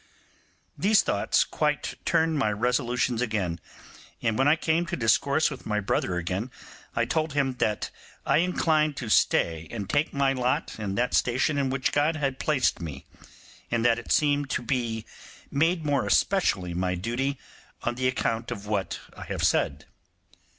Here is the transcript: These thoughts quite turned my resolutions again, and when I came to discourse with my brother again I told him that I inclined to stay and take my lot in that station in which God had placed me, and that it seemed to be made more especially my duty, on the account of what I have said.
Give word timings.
These 0.75 1.03
thoughts 1.03 1.43
quite 1.43 1.93
turned 2.05 2.39
my 2.39 2.51
resolutions 2.51 3.21
again, 3.21 3.59
and 4.19 4.35
when 4.35 4.47
I 4.47 4.55
came 4.55 4.87
to 4.87 4.95
discourse 4.97 5.51
with 5.51 5.67
my 5.67 5.79
brother 5.79 6.15
again 6.17 6.49
I 6.95 7.05
told 7.05 7.33
him 7.33 7.53
that 7.59 7.91
I 8.25 8.37
inclined 8.37 8.97
to 8.97 9.09
stay 9.09 9.67
and 9.69 9.87
take 9.87 10.11
my 10.11 10.33
lot 10.33 10.79
in 10.79 10.95
that 10.95 11.13
station 11.13 11.59
in 11.59 11.69
which 11.69 11.91
God 11.91 12.15
had 12.15 12.39
placed 12.39 12.81
me, 12.81 13.05
and 13.69 13.85
that 13.85 13.99
it 13.99 14.11
seemed 14.11 14.49
to 14.49 14.63
be 14.63 15.05
made 15.51 15.85
more 15.85 16.07
especially 16.07 16.73
my 16.73 16.95
duty, 16.95 17.37
on 17.83 17.93
the 17.93 18.07
account 18.07 18.49
of 18.49 18.65
what 18.65 18.99
I 19.15 19.25
have 19.25 19.43
said. 19.43 19.85